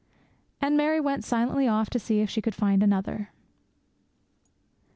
[0.59, 3.29] And Mary went silently off to see if she could find another.